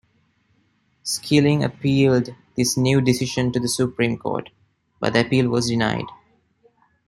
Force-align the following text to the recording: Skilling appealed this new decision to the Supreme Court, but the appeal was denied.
Skilling 1.03 1.63
appealed 1.63 2.33
this 2.57 2.75
new 2.75 3.01
decision 3.01 3.51
to 3.51 3.59
the 3.59 3.67
Supreme 3.67 4.17
Court, 4.17 4.49
but 4.99 5.13
the 5.13 5.19
appeal 5.23 5.47
was 5.47 5.67
denied. 5.67 6.05